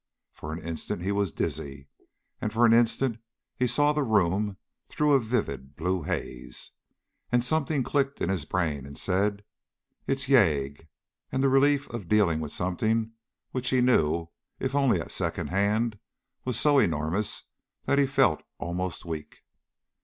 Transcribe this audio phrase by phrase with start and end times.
[0.31, 1.87] For an instant he was dizzy,
[2.41, 3.19] and for an instant
[3.55, 4.57] he saw the room
[4.89, 6.71] through a vivid blue haze.
[7.31, 9.43] And something clicked in his brain and said
[10.07, 10.87] "It's yagué."
[11.31, 13.11] And the relief of dealing with something
[13.51, 14.29] which he knew
[14.59, 15.99] if only at second hand
[16.45, 17.43] was so enormous
[17.85, 19.43] that he felt almost weak.